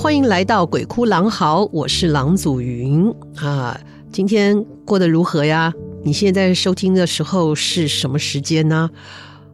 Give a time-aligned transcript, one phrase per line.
[0.00, 3.78] 欢迎来到鬼哭狼嚎，我是郎祖筠啊。
[4.10, 5.74] 今天过得如何呀？
[6.02, 8.88] 你现在收听的时候是什么时间呢？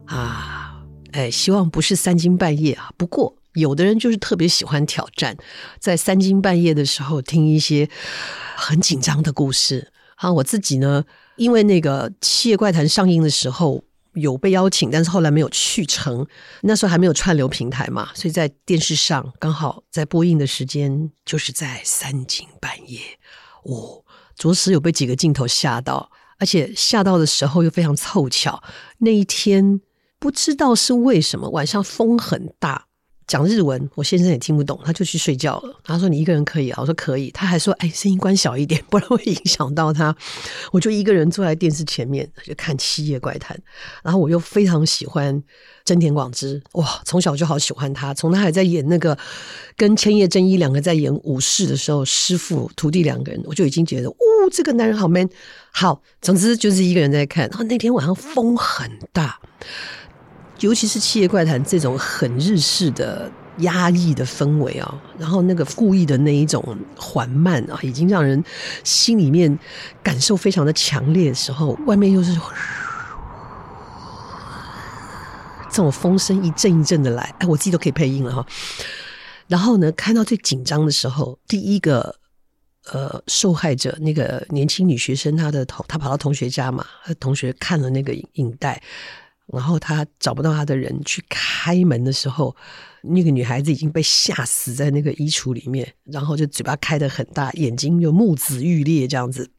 [0.05, 2.91] 啊，哎，希望不是三更半夜啊。
[2.95, 5.35] 不过有的人就是特别喜欢挑战，
[5.79, 7.89] 在三更半夜的时候听一些
[8.55, 10.31] 很紧张的故事啊。
[10.31, 11.03] 我自己呢，
[11.35, 13.83] 因为那个《七夜怪谈》上映的时候。
[14.19, 16.25] 有被邀请，但是后来没有去成。
[16.61, 22.99] 那时候还没有串流平台嘛，所以在电视上刚好在播映的时间就是在三更半夜。
[23.63, 28.63] 我，着实有被几个镜头吓到，而且吓到的时候又非常凑巧。
[28.97, 29.79] 那一天
[30.19, 32.86] 不知道是为什么，晚上风很大。
[33.27, 35.81] 讲日文，我先生也听不懂，他就去睡觉了。
[35.83, 40.15] 他说：“你一个人可以啊？”我说：“可以。”他还说：“哎，声音关小一点， 不然会影响到他。”
[40.71, 43.55] 我就一个人坐在电视前面就看《七夜怪谈》，
[44.01, 45.43] 然后我又非常喜欢
[45.83, 48.13] 真田广之，哇，从小就好喜欢他。
[48.13, 49.17] 从他还在演那个
[49.75, 54.15] 跟千叶真一两个在演武士的时候，师傅徒弟两个人，我就已经觉得，哦，
[54.53, 55.29] 这个男人好 man。
[55.71, 57.49] 好，总之就是一个人在看。
[57.49, 59.37] 然后那天晚上风很大。
[60.59, 68.43] 尤其是《七夜怪谈》这种很日式的压抑的氛围啊，然后那个故意的那一种缓慢啊，已经让人
[68.83, 69.57] 心里面
[70.01, 72.33] 感受非常的强烈的时候，外面又是
[75.69, 78.45] 这种风声一阵一阵的来，哎，我自己都可以配音了哈。
[79.47, 82.15] 然后呢，看到最紧张的时候，第一个
[82.91, 86.83] 呃受害者那个年轻女学生，她的同她跑到同学家嘛，
[87.19, 88.81] 同学看了那个影带。
[89.53, 92.55] 然后他找不到他的人去开门的时候，
[93.01, 99.49] 那个女孩子已经被吓死在那个衣橱里面，然后就嘴巴开得很大，眼睛就目眦欲裂这样子。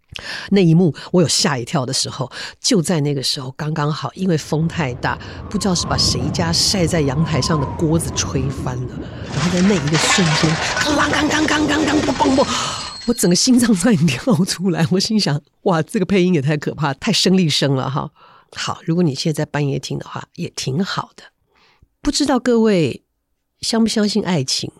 [0.50, 9.00] 那一幕我有吓一跳的时候，就在那个时候刚刚好，因为风太大，不知道是把谁家晒在阳台上的锅子吹翻了，
[9.32, 10.50] 然后在那一个瞬间，
[10.80, 12.46] 啷当当当当当，嘣嘣，
[13.06, 18.10] 我整个心脏差点跳出来，我心想：哇，这个配音也太可怕，太生力声了哈。
[18.52, 21.24] 好，如果你现在半夜听的话，也挺好的。
[22.00, 23.04] 不知道各位
[23.60, 24.72] 相不相信爱情？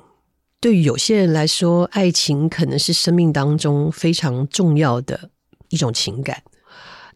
[0.58, 5.30] 对于有些人来说，爱情可能是生命当中非常重要的
[5.68, 6.42] 一种情感。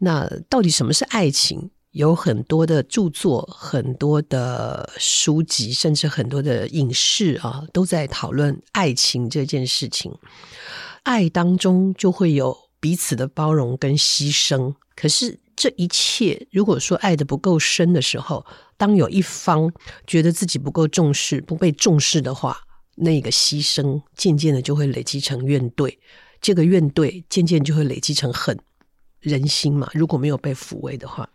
[0.00, 1.70] 那到底什么是爱情？
[1.92, 10.12] 有很多的著作、很多的书籍，甚至很多的影视啊，都在讨论爱情这件事情。
[11.02, 15.38] 爱当中就会有彼此的包容跟牺牲，可是。
[15.54, 18.44] 这一切，如果说爱的不够深的时候，
[18.76, 19.72] 当有一方
[20.06, 22.58] 觉得自己不够重视、不被重视的话，
[22.96, 25.98] 那个牺牲渐渐的就会累积成怨怼，
[26.40, 28.58] 这个怨怼渐渐就会累积成恨。
[29.20, 31.28] 人心嘛，如果没有被抚慰的话，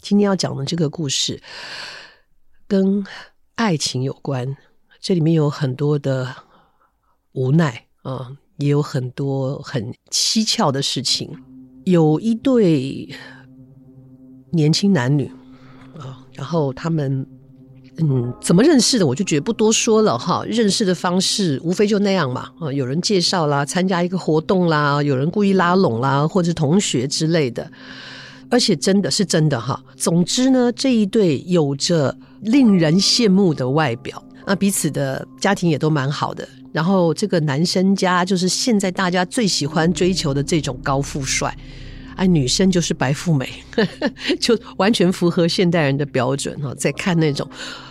[0.00, 1.40] 今天要讲的这个故事
[2.66, 3.06] 跟
[3.54, 4.56] 爱情有关，
[5.00, 6.34] 这里面有很多的
[7.32, 11.44] 无奈啊，也有很多很蹊跷的事情。
[11.84, 13.08] 有一对
[14.50, 15.30] 年轻男女
[15.98, 17.26] 啊，然后他们
[17.98, 19.06] 嗯，怎么认识的？
[19.06, 20.44] 我就觉得不多说了哈。
[20.48, 27.70] 认识的方式无非就那样嘛啊，有人介绍啦，参加一个活动啦，有人故意拉拢啦，或者同学之类的。
[28.50, 29.82] 而且真的是真的哈。
[29.96, 36.48] 总之呢，这一对有着令人羡慕的外表啊，彼此的家庭也都蛮好的。
[36.74, 41.56] 然后这个男生家就是现在大家最喜欢追求的这种高富帅，
[42.16, 43.48] 哎，女生就是白富美，
[44.40, 46.74] 就完全符合现代人的标准哈。
[46.74, 47.48] 在看那种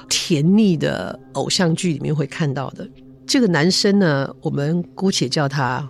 [0.09, 2.85] 甜腻的偶像剧里面会看到的
[3.25, 5.87] 这个男生呢，我们姑且叫他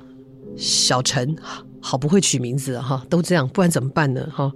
[0.56, 1.36] 小陈，
[1.82, 4.24] 好不会取名字哈，都这样，不然怎么办呢？
[4.32, 4.52] 哈，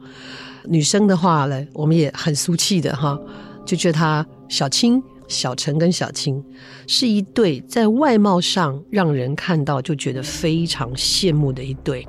[0.65, 3.19] 女生的话呢，我们也很俗气的哈，
[3.65, 6.43] 就叫她小青、小陈跟小青，
[6.87, 12.07] 是一对在外貌上让人看到就觉得非常羡慕的一对。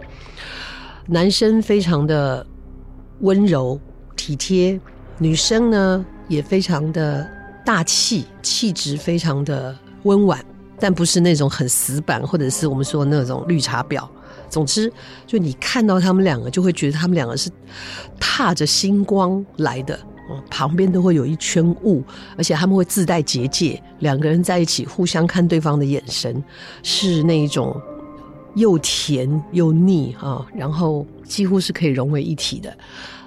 [1.07, 2.47] 男生非常的
[3.21, 3.81] 温柔
[4.17, 4.81] 体贴，
[5.19, 7.29] 女生呢也非常的
[7.65, 10.45] 大气，气质非常的温婉。
[10.81, 14.09] 但不是那种很死板，或者是我们说的那种绿茶婊。
[14.49, 14.93] 总之，
[15.27, 17.51] 就你看到他们两个，就会觉得他们两个是
[18.21, 19.99] 踏着星光来的。
[20.51, 22.03] 旁边都会有一圈雾，
[22.37, 23.83] 而且他们会自带结界。
[24.01, 26.43] 两个人在一起，互相看对方的眼神，
[26.83, 27.81] 是那一种
[28.55, 32.77] 又甜又腻啊，然后几乎是可以融为一体的。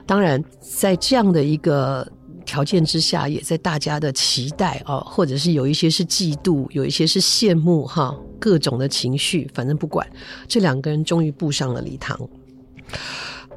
[0.06, 2.08] 当然，在这样的一个。
[2.44, 10.06] 条件之下，也在大家的期待啊，或者是有一些是嫉妒，有一些是羡慕哈，各种的情绪，反正不管，
[10.48, 12.20] 这两个人终于步上了礼堂，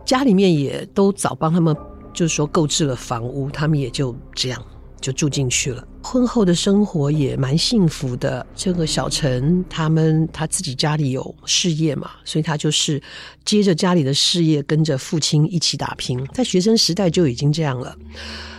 [0.04, 1.74] 家里面也都早帮他们，
[2.14, 4.64] 就是说购置了房屋，他们也就这样
[5.00, 5.86] 就住进去了。
[6.02, 8.46] 婚后的生活也蛮幸福的。
[8.54, 13.02] 这个小陈他们他自己家里有事业嘛，所以他就是
[13.44, 17.96] 接着家里的事业，跟着父亲一起打拼，在学生时代就已经这样了。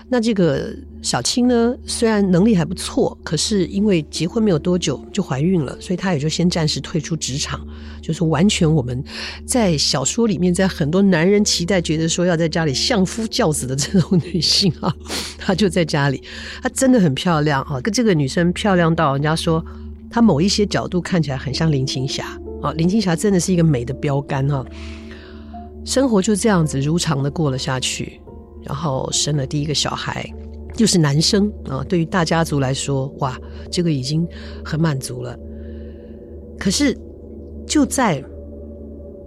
[0.07, 0.72] 那这个
[1.02, 7.60] 小青呢，虽然能力还不错，可是因为结婚没有多久就怀孕了，所以她也就先暂时退出职场，
[8.04, 9.04] 就是完全我们
[9.48, 14.94] 在小说里面，在很多男人期待觉得说要在家里相夫教子的这种女性啊，
[15.40, 16.22] 她就在家里，
[16.62, 19.66] 她真的很漂亮啊，跟这个女生漂亮到人家说
[20.12, 22.25] 她某一些角度看起来很像林青霞
[22.62, 24.63] 啊，林青霞真的是一个美的标杆哈，
[25.84, 28.22] 生活就这样子如常的过了下去。
[28.66, 30.26] 然后生了第一个小孩，
[30.76, 31.84] 就是男生啊。
[31.88, 33.40] 对于大家族来说，哇，
[33.72, 34.28] 这个已经
[34.64, 35.38] 很满足了。
[36.58, 36.98] 可是
[37.68, 38.24] 就在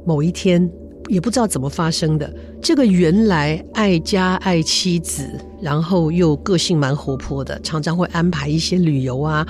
[0.05, 0.71] 某一天，
[1.09, 2.33] 也不知道怎么发生的，
[2.63, 5.29] 这个原来爱家爱妻子，
[5.61, 9.47] 然后又个性蛮活泼的，常常会安排一些旅游啊，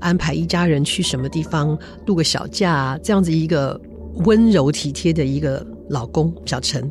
[0.00, 3.80] 安排一家人去什么地方度个小假啊，这样子一个
[4.24, 6.90] 温柔体贴的一个老公小陈。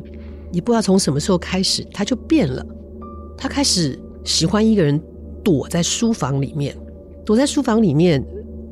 [0.52, 2.64] 也不知道从什么时候开始，他就变了。
[3.36, 5.00] 他开始喜欢一个人，
[5.44, 6.76] 躲在书房里面，
[7.24, 8.24] 躲在书房里面，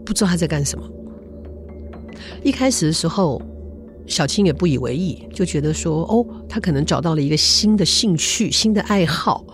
[0.04, 0.88] 不知道他在干什么。
[2.42, 3.40] 一开始的时候，
[4.06, 9.44] 小青也不以为意，就觉得说：“哦，他可能找到了一个新的兴趣、新的爱好。”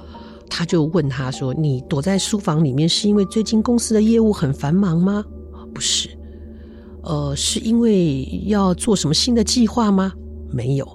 [0.49, 5.25] 他就问他说：“你躲在书房里面，是因为最近公司的业务很繁忙吗
[5.73, 6.11] ？”“不是。
[7.03, 10.13] ”“呃，是因为要做什么新的计划吗
[10.53, 10.87] ？”“没有。”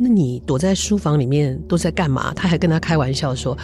[0.00, 2.32] 那你躲在书房里面都在干嘛？
[2.34, 3.56] 他还跟他开玩笑说：“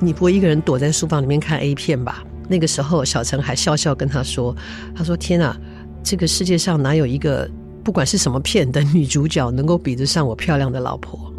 [0.00, 4.56] 你不会一个人躲在书房里面看 A 片吧？”那个时候，小陈还笑笑跟他说
[4.96, 5.56] ：“他说天啊，
[6.02, 7.48] 这个世界上哪有一个
[7.84, 11.32] 不管是什么片的女主角能够比得上我漂亮的老婆？”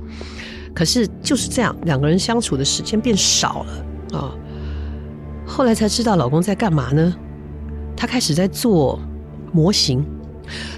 [0.73, 4.35] 可是就是这样，两个人相处的时间变少了啊。
[5.45, 7.13] 后来才知道老公在干嘛呢？
[7.97, 8.99] 他开始在做
[9.51, 10.05] 模型。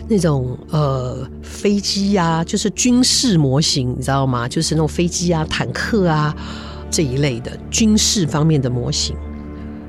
[0.07, 4.47] 那种呃飞机啊，就是军事模型，你知道吗？
[4.47, 6.35] 就是那种飞机啊、坦克啊
[6.89, 9.15] 这一类的军事方面的模型，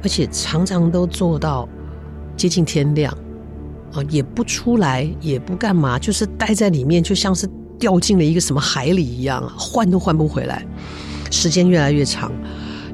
[0.02, 1.68] 而且常常都做到
[2.36, 3.12] 接近天亮
[3.92, 7.48] 啊，也不出来，也不干嘛，就是待在里面，就像是
[7.78, 10.64] 掉进了一个什么海里一样，换都换不回来。
[11.30, 12.32] 时间越来越长，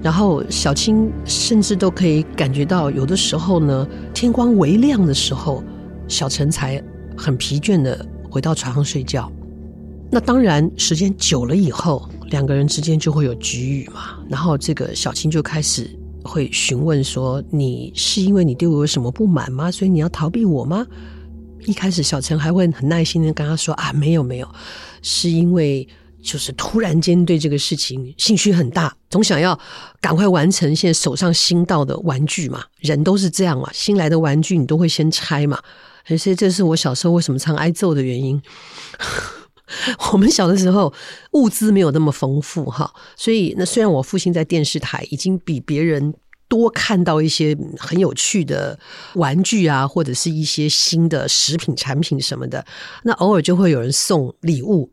[0.02, 5.62] 然后小青甚至都可以感觉到，有的时候呢，天光微亮的时候。
[6.10, 6.82] 小陈才
[7.16, 9.32] 很疲倦的回到床上睡觉。
[10.10, 14.18] 那当然，时间久了以后，两个人之间就会有局齁嘛。
[14.28, 15.88] 然后这个小青就开始
[16.24, 19.70] 会询问说：“你是因为你对我有什么不满吗？
[19.70, 20.84] 所以你要逃避我吗？”
[21.64, 24.48] 一开始小陈还会很耐心的跟他说：“啊，没有没有，
[25.00, 25.86] 是因为
[26.20, 29.56] 就是突然间对这个事情兴趣很大，总想要
[30.00, 32.64] 赶快完成现在手上新到的玩具嘛。
[32.80, 35.56] 人都是这样嘛，新来的玩具你都会先拆嘛。”
[36.06, 38.40] 其实这是我小时候为什么常挨揍的原因。
[40.12, 40.92] 我们小的时候
[41.32, 46.12] 物资没有那么丰富哈，所以那虽然我父亲在电视台已经比别人
[46.48, 48.76] 多看到一些很有趣的
[49.14, 52.66] 玩具啊，或者是一些新的食品产品什么的，
[53.04, 54.90] 那偶尔就会有人送礼物。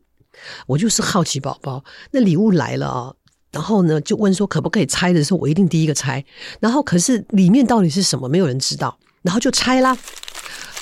[0.68, 3.12] 我就是好奇宝宝，那礼物来了啊，
[3.50, 6.24] 然后呢就问说可不可以拆的时候，我一定第一个拆。
[6.60, 9.98] 然后可是里面到底是什么，没有人知道，然后就拆啦。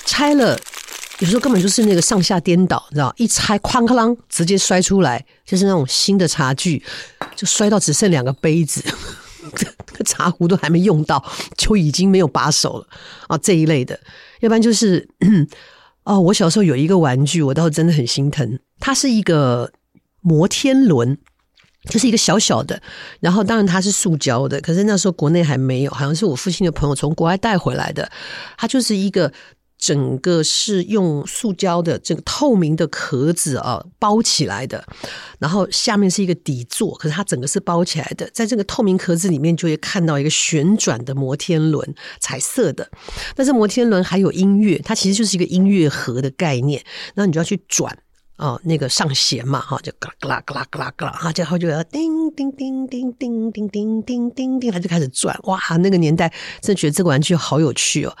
[0.07, 0.57] 拆了，
[1.19, 3.13] 有时候根本就是那个上下颠倒，你知道？
[3.17, 6.81] 一拆，哐哐啷，直接摔出来，就是那种新的茶具，
[7.35, 8.81] 就摔到只剩两个杯子，
[9.53, 9.65] 这
[9.97, 11.23] 个茶壶都还没用到，
[11.57, 12.87] 就已经没有把手了
[13.27, 13.37] 啊！
[13.37, 13.99] 这一类的，
[14.39, 15.07] 要不然就是
[16.05, 18.57] 哦，我小时候有一个玩具，我倒真的很心疼。
[18.79, 19.69] 它是一个
[20.21, 21.17] 摩天轮，
[21.89, 22.81] 就是一个小小的，
[23.19, 28.09] 然后当然它是塑胶的，可是那时候国内还没有，好像是我父亲的朋友从国外带回来的。
[28.57, 29.33] 它就是一个。
[29.77, 34.83] 整个是用塑胶的这个透明的壳子啊包起来的，
[35.39, 38.27] 然后下面是一个底座，可是它整个是包起来的。
[38.33, 42.89] 在这个透明壳子里面，就会看到一个旋转的摩天轮，彩色的。
[43.35, 46.83] 但是摩天轮还有音乐，它其实就是一个音乐盒的概念。
[47.13, 47.95] 那你就要去转、
[48.37, 55.39] 哦，那个上弦嘛，哈，就嘎啦嘎啦嘎啦嘎啦，哈，然后就要叮叮叮叮叮叮叮叮叮叮，它就开始转。
[55.43, 58.17] 哇，那个年代真觉得这个玩具好有趣哦。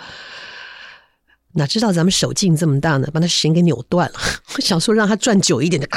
[1.57, 3.09] 哪知道咱们手劲这么大呢？
[3.11, 4.19] 把那弦给扭断了。
[4.55, 5.87] 我想说让它转久一点的，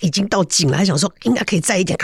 [0.00, 1.96] 已经到紧了，还想说应该可以再一点，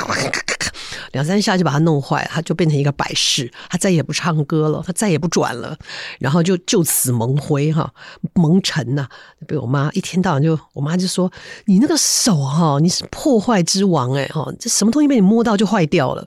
[1.12, 5.76] 两三下就把它弄坏了，它就变成一个摆饰，它再也不唱歌了，它再也不转了，
[6.18, 7.92] 然后就就此蒙灰哈，
[8.34, 9.08] 蒙尘呐。
[9.46, 11.30] 被我妈一天到晚就，我妈就说
[11.66, 16.26] ：“你那个手哈，你是破坏之王哎哈，这什么东西被你摸到就坏掉了，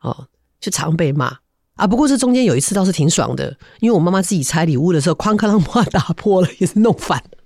[0.00, 0.26] 哦，
[0.60, 1.36] 就常被骂。”
[1.78, 7.38] 啊，不过这中间有一次倒是挺爽的，因为我妈妈自己拆礼物的时候，哐哐啷把打破了，也是弄反了。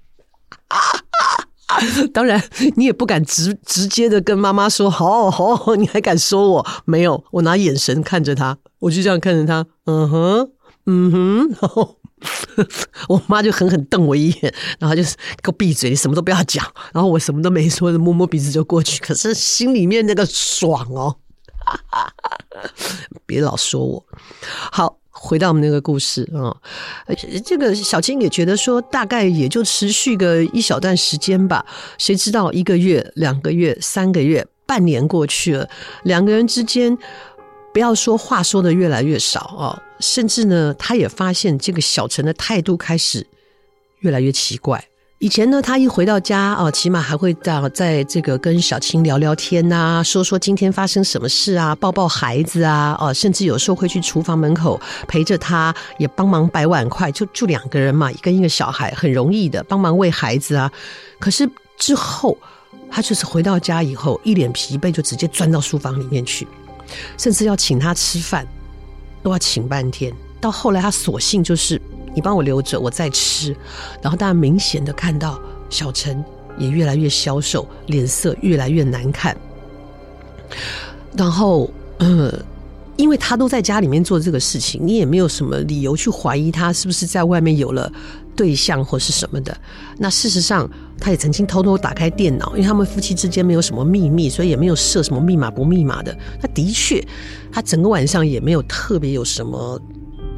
[2.13, 2.43] 当然，
[2.77, 6.67] 你也不敢直直接的跟妈妈说，好好好，你还敢说我？
[6.85, 10.51] 没有，我拿眼神看着她，我就这样看着她，嗯哼，
[10.87, 11.97] 嗯哼，然后
[13.09, 16.65] 我妈就狠狠瞪我一眼，然后就是给我闭嘴，你什么都不要讲。
[16.93, 21.17] 然后我什么都没说，摸摸鼻子就过去，可是心里面那个爽哦。
[23.27, 24.05] 别老说我。
[24.71, 26.57] 好，回到我们那个故事啊，
[27.45, 31.65] 这个小青也觉得说，大概也就持续个一小段时间吧。
[31.99, 35.69] 谁知道一个月、两个月、三个月、半年过去了，
[36.05, 36.97] 两个人之间，
[37.73, 43.27] 不要说话说的越来越少啊，甚至呢，他也发现这个小陈的态度开始
[44.01, 44.89] 越来越奇怪。
[45.23, 60.69] 以前呢，他一回到家哦，起码还会到在这个跟小青聊聊天呐、啊，说说今天发生什么事啊，抱抱孩子啊，哦，甚至有时候会去厨房门口陪着他，也帮忙摆碗筷，就就两个人嘛，跟一个小孩，很容易的帮忙喂孩子啊。
[61.21, 61.49] 可是
[61.79, 62.37] 之后，
[62.91, 66.49] 他就是回到家以后，一脸疲惫，就直接钻到书房里面去，
[67.17, 68.45] 甚至要请他吃饭，
[69.23, 70.13] 都要请半天。
[70.41, 71.81] 到后来，他索性就是。
[72.15, 73.57] 你帮我留着，我再吃。
[74.01, 75.41] 然后大家明显的看到
[75.71, 76.25] 小陈
[76.59, 79.37] 也越来越消瘦，脸色越来越难看。
[81.17, 82.33] 然后，呃，
[82.97, 87.91] 因为他都在家里面做这个事情，你也没有什么理由去怀疑他是不是在外面有了
[88.37, 89.57] 对象或是什么的。
[89.99, 96.17] 那事实上，他也曾经偷偷打开电脑，因为他们夫妻之间没有什么秘密，所以也没有设什么密码不密码的。
[96.41, 97.03] 他的确，
[97.51, 99.81] 他整个晚上也没有特别有什么。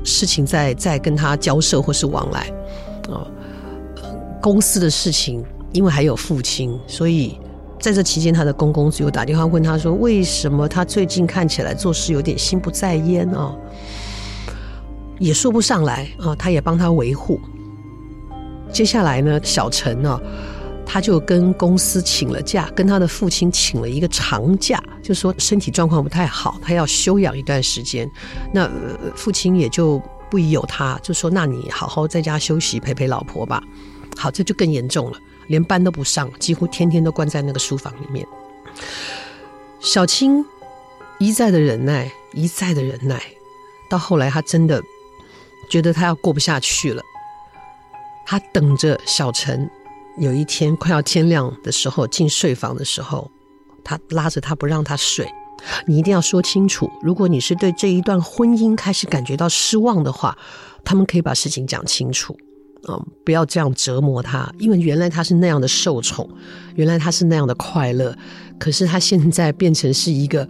[0.05, 2.53] 事情在在跟他交涉或是往来，
[3.09, 3.27] 哦，
[4.41, 7.39] 公司的事情，因为还有父亲，所以
[7.81, 13.55] 在这期间，他的公公只有打电话问他说：“为什么他最近看起来做事有点心不在焉啊？”
[15.19, 17.41] 也说不上来啊，他也帮他维护。
[18.73, 20.21] 接下来呢，小陈呢，
[20.87, 24.83] 他就跟公司请了假，跟他的父亲请了一个长假。
[25.03, 28.11] 就说身体状况不太好，他要休养一段时间。
[28.53, 28.71] 那
[29.15, 30.01] 父亲也就
[30.31, 33.63] 不疑有他，就说：“那你好好在家休息，陪陪老婆吧。”
[34.17, 38.27] 好，这就更严重了，连班都不上，几乎天天都关在那个书房里面。
[39.81, 40.45] 小青
[41.19, 43.21] 一再的忍耐，一再的忍耐，
[43.91, 44.83] 到后来他真的
[45.69, 47.03] 觉得他要过不下去了。
[48.25, 49.69] 他等着小陈
[50.19, 53.31] 有一天快要天亮的时候进睡房的时候。
[53.87, 55.29] 他拉着他不让他睡，
[55.87, 56.91] 你一定要说清楚。
[57.03, 60.35] 如果你是对这一段婚姻开始感觉到失望的话，
[60.83, 62.35] 他们可以把事情讲清楚，
[62.89, 64.51] 嗯，不要这样折磨他。
[64.59, 66.27] 因为原来他是那样的受宠，
[66.77, 68.17] 原来他是那样的快乐，
[68.59, 70.49] 可是他现在变成是一个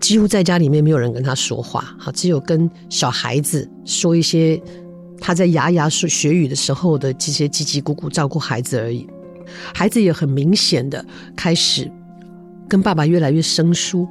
[0.00, 4.62] 几乎在家里面没有人跟他说话，哈，只有跟小孩子说一些
[5.20, 9.06] 他在牙牙学语的时候的这些叽叽咕咕照顾孩子而已。
[9.74, 11.04] 孩子也很明显的
[11.36, 11.90] 开始。
[12.68, 14.06] 跟爸爸越来越生疏，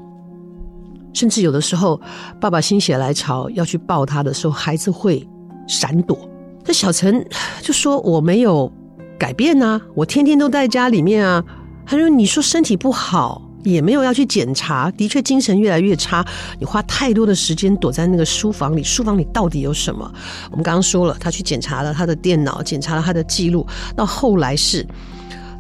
[1.14, 1.98] 甚至有的时候，
[2.42, 5.26] 爸爸心血来潮要去抱他的时候，孩子会
[5.66, 6.30] 闪躲。
[6.66, 7.26] 那小陈
[7.62, 8.70] 就说：“我没有
[9.18, 11.42] 改变啊，我天天都在家里面啊。”
[11.88, 16.26] 他说：“你说身体不好，也没有要去检查，的确精神越来越差。
[16.60, 20.12] 你花太多的时间躲在那个书房里，书房里到底有什么？”
[20.52, 24.86] 我们刚刚说了，他去检查了他的电脑，检查了他的记录，到后来是，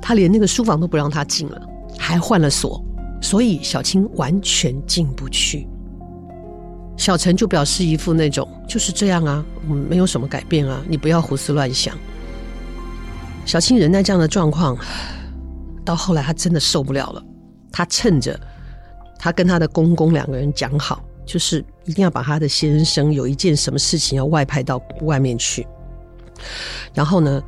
[0.01, 1.62] 他连那个书房都不让他进了，
[1.98, 2.84] 还换了锁。
[3.22, 5.68] 所以小青完全进不去，
[6.96, 9.46] 小陈就表示一副那种就是这样啊，
[9.89, 11.94] 没有什么改变啊，你不要胡思乱想。
[13.46, 14.77] 小青人在这样的状况，
[15.84, 17.24] 到后来她真的受不了了。
[17.71, 18.39] 她趁着
[19.17, 25.67] 她跟她的公公两个人讲好，就是一定要把她的先生有一件什么事情要外派到外面去。
[26.93, 27.43] 然后呢，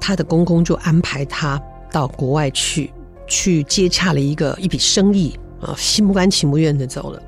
[0.00, 1.60] 她的公公就安排她
[1.90, 2.92] 到国外去，
[3.26, 7.22] 去接洽了一个一笔生意啊，心不甘情不愿的走了。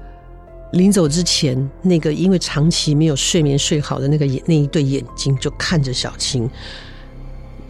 [0.72, 6.49] 临走之前，那个因为长期没有睡眠睡好的那个眼那一对眼睛就看着小青，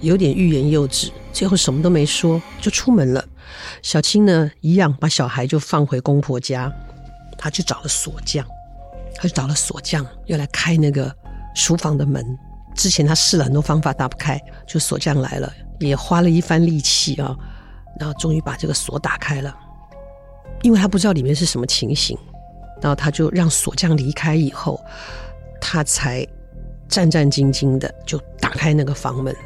[0.01, 3.25] 有点欲言又止，最后什么都没说就出门了。
[3.83, 6.73] 小青呢，一样把小孩就放回公婆家，
[7.39, 8.47] 他去找了锁匠，
[9.17, 11.15] 他去找了锁匠要来开那个
[11.55, 12.25] 书房的门。
[12.75, 17.37] 之前他试了很多方法打不开，就锁匠来了，也花了一番力气啊，
[17.99, 19.55] 然后终于把这个锁打开了，
[20.63, 22.17] 因为他不知道里面是什么情形。
[22.83, 24.83] 然后他就让锁匠离开以后，
[25.61, 26.27] 他才
[26.89, 29.37] 战战兢兢的就打开那个房门。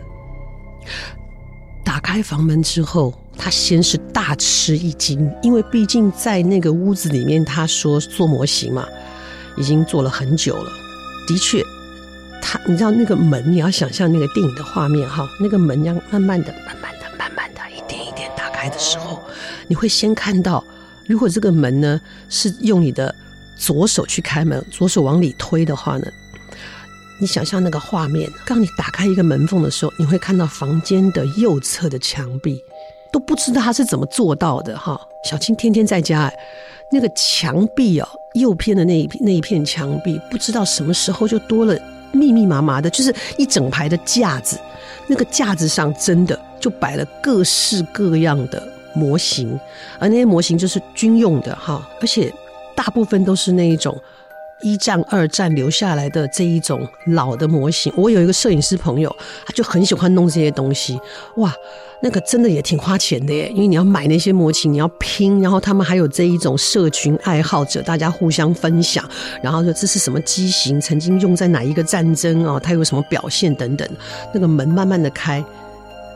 [1.84, 8.86] 打开房门之后，他先是大吃一惊，因为毕竟在那个屋子里面，他说做模型嘛，
[9.56, 10.70] 已经做了很久了。
[11.26, 11.62] 的确，
[12.42, 19.20] 他你知道那个门，你要想象那个电影的画面哈，那个门要慢慢的、慢慢的、慢慢的一点一点打开的时候，
[19.68, 20.64] 你会先看到，
[21.06, 23.14] 如果这个门呢是用你的。
[23.56, 26.06] 左手去开门，左手往里推的话呢，
[27.18, 32.62] 你想象那个画面，当你打开一个门缝的时候，你会看到房间的右侧的墙壁，
[33.12, 35.00] 都不知道他是怎么做到的哈。
[35.24, 36.32] 小青天天在家，
[36.90, 41.78] 那个墙壁哦，右边的那一那一片墙壁，不知道什么时候就多了
[42.12, 44.58] 密密麻麻的，就是一整排的架子，
[45.06, 48.62] 那个架子上真的就摆了各式各样的
[48.94, 49.58] 模型，
[49.98, 52.32] 而那些模型就是军用的哈，而且。
[52.76, 53.96] 大部分都是那一种
[54.64, 57.92] 一战、二战留下来的这一种老的模型。
[57.94, 59.14] 我有一个摄影师朋友，
[59.46, 60.98] 他就很喜欢弄这些东西。
[61.36, 61.52] 哇，
[62.02, 69.04] 那个真的也挺花钱的耶，因为你要买那些模型，你要拼，然后他们还有这一种社群爱好者，大家互相分享，
[69.42, 73.86] 然后说这是什么机型，曾经用在哪一个战争哦，它有什么表现等等。
[74.32, 75.44] 那个门慢慢的开，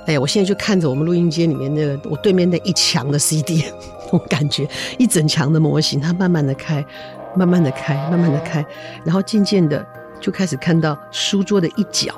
[0.06, 3.64] 哎，我现在就看着我们录音间里面那个我对面那一墙的 CD。
[4.11, 6.82] 我感觉一整墙的模型，它慢慢的开，
[7.38, 8.64] 慢慢的开，慢慢的开，
[9.05, 9.87] 然后渐渐的
[10.20, 12.12] 就开始看到书桌的一角，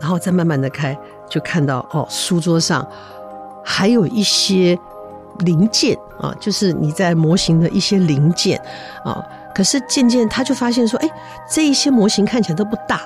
[0.00, 0.96] 然后再慢慢的开，
[1.28, 2.86] 就看到哦，书桌上
[3.64, 4.78] 还有一些
[5.40, 8.56] 零件啊，就是你在模型的一些零件
[9.04, 9.20] 啊。
[9.52, 11.10] 可是渐渐他就发现说，哎，
[11.50, 13.02] 这一些模型看起来都不大，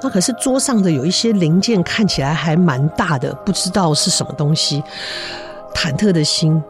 [0.00, 4.82] 那可是桌上的有一些零件看起来还蛮大的，不知道是什么东西，
[5.74, 6.62] 忐忑的心。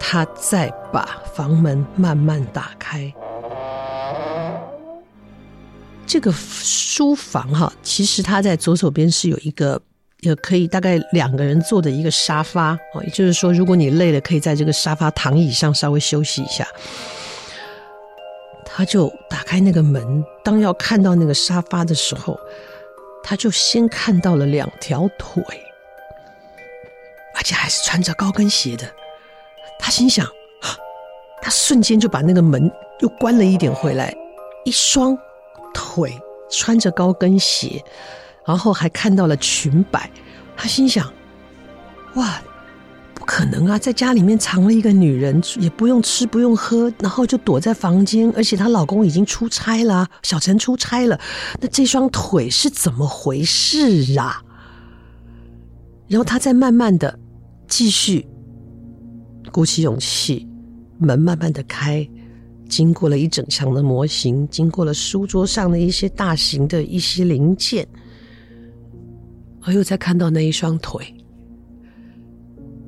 [0.00, 3.12] 他再把房门慢慢打开，
[6.08, 9.78] 这个书房哈，其实他在左手边是有一个，
[10.20, 16.66] 也可以大概两个人坐的一个沙发哦，也就是说，如果你累了，可以在这个沙发躺椅上稍微休息一下。
[18.64, 22.40] 他就打开那个门，当要看到那个沙发的时候，
[23.22, 25.42] 他就先看到了两条腿，
[27.34, 28.88] 而且还是穿着高跟鞋的。
[29.78, 30.26] 他心想，
[31.42, 34.14] 他瞬间就把那个门又关了一点回来，
[34.64, 35.16] 一双
[35.72, 37.82] 腿穿着高跟鞋，
[38.46, 40.10] 然后还看到了裙摆。
[40.56, 41.12] 他心想，
[42.14, 42.40] 哇，
[43.14, 51.20] 不可能啊，在家里面藏了一个女人，也不用吃不用喝，然后就躲在房间，而且她老公已经出差了，小陈出差了，
[51.60, 54.42] 那这双腿是怎么回事啊？
[56.08, 57.18] 然后他再慢慢的
[57.66, 58.26] 继续。
[59.50, 60.46] 鼓起勇气，
[60.98, 62.06] 门慢慢的开，
[62.68, 67.86] 经过了一整墙的模型，经过了书桌上的一些大型的一些零件，
[69.62, 71.02] 而又再看到那一双腿，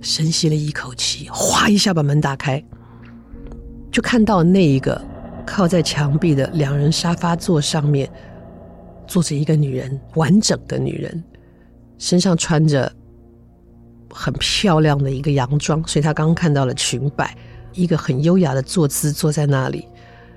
[0.01, 2.63] 深吸了一口气，哗一下把门打开，
[3.91, 5.01] 就看到那一个
[5.47, 8.11] 靠在墙壁的两人沙发座上面，
[9.07, 11.25] 坐着一个女人，完整的女人，
[11.99, 12.93] 身上穿着。
[14.13, 17.33] 很漂亮的一个洋装，所以她刚刚看到了裙摆，
[17.73, 19.87] 一个很优雅的坐姿坐在那里，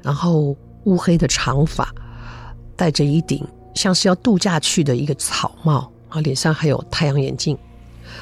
[0.02, 1.94] 然后乌黑的长发，
[2.76, 7.58] 戴着一顶像是要度假去的一个草帽，啊，脸上还有太阳眼镜，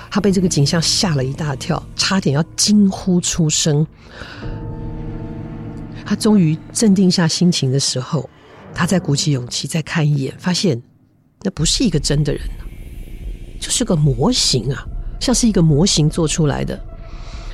[0.10, 3.86] 他被这个景象吓了一大跳，差点要惊呼出声。
[6.06, 8.30] 他终于镇定下心情的时候，
[8.74, 10.82] 他再鼓起勇气再看一眼，发现
[11.41, 12.41] 那不是一个真的人，
[13.60, 14.86] 就是个模型啊。
[15.19, 16.84] 像是一个模型做出来的，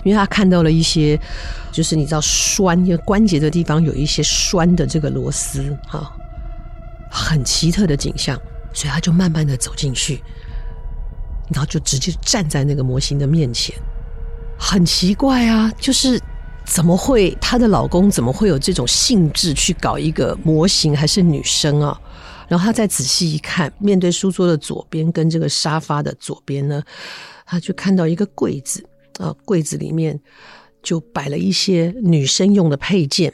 [0.08, 1.20] 因为他看到了一些，
[1.70, 6.10] 就是你知道拴，因为关节的地方有一些拴的这个螺丝啊，
[7.12, 8.40] 很奇特的景象，
[8.74, 10.24] 所以他就慢慢的走进去，
[11.52, 13.76] 然后就直接站在那个模型的面前。
[14.58, 16.18] 很奇怪啊，就是
[16.64, 22.00] 怎么会她的老公怎么会有这种兴致去搞一个模型还是女生啊？
[22.48, 26.82] 然后她再仔细一看，面对书桌的左边跟这个沙发的左边呢，
[27.46, 28.84] 她就看到一个柜子
[29.18, 30.20] 啊，柜子里面
[30.82, 33.34] 就摆了一些女生用的配件，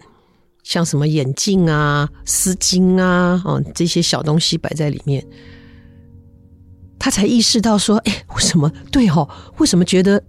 [0.64, 5.26] 像什么眼镜啊、丝巾啊，啊这些小东西摆在里面。
[7.00, 8.72] 他才意识到说：“哎，为什么？
[8.92, 10.24] 对哦，为什么觉得？”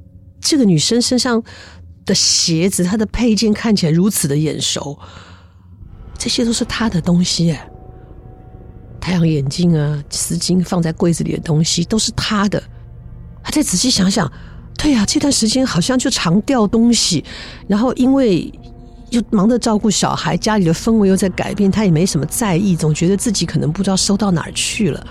[0.46, 1.42] 这个女生身上
[2.04, 4.98] 的鞋子，她的配件看起来如此的眼熟，
[6.18, 7.70] 这些都是她的东西哎。
[9.00, 12.62] 太阳眼镜啊，丝巾放在柜子里的东西都是她的。
[13.42, 14.30] 他再仔细想想，
[14.76, 17.24] 对呀，这段时间好像就常掉东西，
[17.66, 18.52] 然后因为
[19.10, 25.06] 又忙着照顾小孩，家里的氛围又在改变，他也没什么在意，总觉得自己可能不知道收到哪儿去了。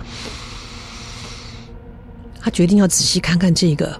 [2.39, 3.99] 他决定要仔细看看这个。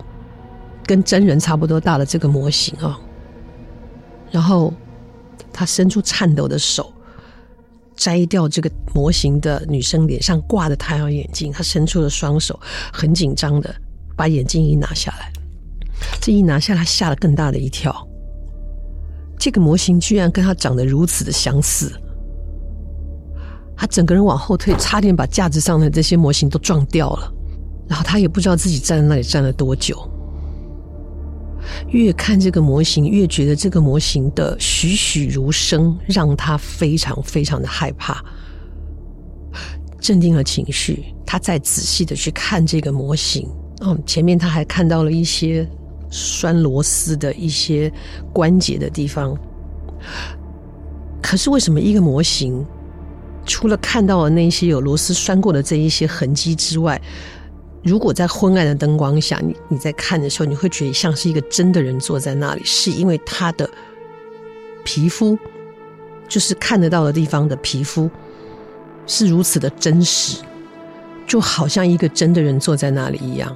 [0.86, 3.00] 跟真人差不多大的这个模型啊，
[4.30, 4.74] 然后
[5.54, 6.92] 他伸出颤抖的手，
[7.96, 11.54] 摘掉这个模型的女生脸上挂的太阳眼镜。
[11.54, 12.60] 他伸出了双手，
[12.92, 13.74] 很紧张的
[14.18, 15.32] 把眼镜一拿下来。
[16.22, 17.96] 这一拿下来，吓了更大的一跳。
[19.38, 21.92] 这个模型居然跟他长得如此的相似。
[23.76, 27.34] 他整个人往后退，差点把架子上的这些模型都撞掉了。
[27.90, 30.10] 然后他也不知道自己站在那里站了多久。
[31.90, 38.24] 越看这个模型，越觉得这个模型的栩栩如生，让他非常非常的害怕。
[40.00, 43.50] 镇定了情绪，他再仔细的去看这个模型。
[43.82, 45.68] 嗯，前面他还看到了一些
[46.14, 47.92] 拴螺丝的一些
[48.32, 49.36] 关节的地方。
[51.22, 52.64] 可是为什么一个模型，
[53.46, 57.02] 除了看到了那些有螺丝拴过的这一些痕迹之外，
[57.82, 63.68] 如果在昏暗的灯光下，你你在看的时候，你会觉得像是一个真的人坐在那里，是因为他的
[64.84, 65.38] 皮肤，
[66.28, 68.10] 就是看得到的地方的皮肤
[69.08, 70.44] 是如此的真实，
[71.26, 73.56] 就好像一个真的人坐在那里一样。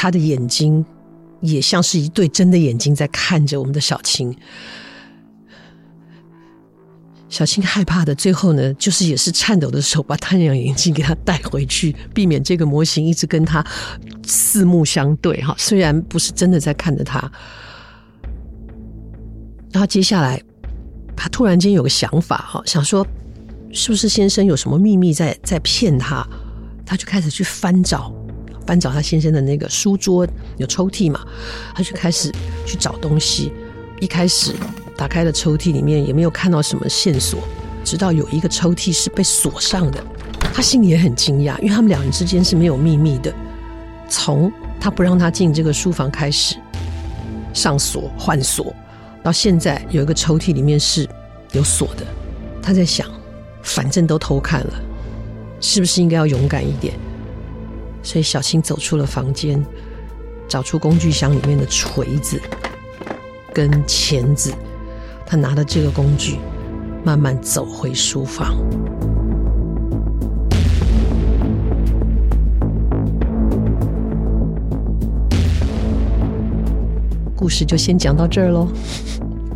[0.00, 0.84] 他的眼睛
[1.40, 4.32] 也像是一对真的眼睛在看着我们的小青。
[7.28, 13.66] 小青害怕的，最后呢，就是也是颤抖的手把太阳眼镜给他带回去，避免这个模型一直跟他
[14.24, 15.52] 四目相对哈。
[15.58, 17.18] 虽然不是真的在看着他，
[19.72, 20.40] 然后接下来
[21.16, 23.04] 他突然间有个想法哈，想说
[23.72, 26.24] 是不是先生有什么秘密在在骗他？
[26.86, 28.14] 他就开始去翻找
[28.68, 30.28] 翻找他先生的那个书桌
[30.58, 31.26] 有抽屉嘛，
[31.74, 32.30] 他就开始
[32.66, 33.50] 去找东西，
[33.98, 34.52] 一开始。
[34.94, 37.38] 打开了抽屉，里面也没有看到什么线索，
[37.82, 40.04] 直到有一个抽屉是被锁上的，
[40.52, 43.32] 他心里也很惊讶，因为他们两人之间是没有秘密的。
[44.06, 46.56] 从他不让他进这个书房开始，
[47.54, 48.74] 上锁换锁，
[49.22, 51.08] 到现在有一个抽屉里面是
[51.52, 52.04] 有锁的。
[52.60, 53.08] 他在想，
[53.62, 54.74] 反正都偷看了，
[55.58, 56.92] 是不是应该要勇敢一点？
[58.02, 59.64] 所以小青走出了房间，
[60.48, 62.40] 找出工具箱里面的锤子
[63.52, 64.52] 跟钳子。
[65.26, 66.38] 他拿着这个工具，
[67.04, 68.56] 慢慢走回书房。
[77.36, 78.68] 故事就先讲到这儿喽。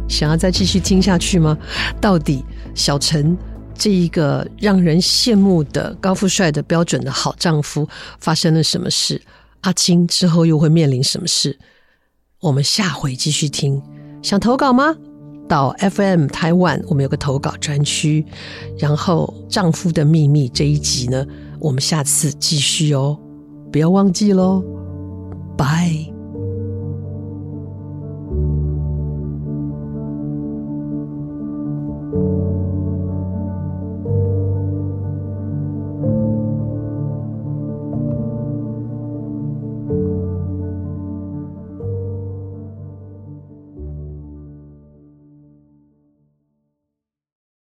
[0.08, 1.56] 想要再继续听下去吗？
[2.00, 3.36] 到底小陈
[3.82, 7.88] 这一个让人羡慕的高富帅的标准的好丈夫
[8.20, 9.20] 发生了什么事？
[9.62, 11.58] 阿青之后又会面临什么事？
[12.38, 13.82] 我们下回继续听。
[14.22, 14.94] 想投稿吗？
[15.48, 18.24] 到 FM 台湾，我们有个投稿专区。
[18.78, 21.26] 然后《丈夫的秘密》这一集呢，
[21.58, 23.18] 我们下次继续哦，
[23.72, 24.62] 不要忘记喽，
[25.58, 26.11] 拜。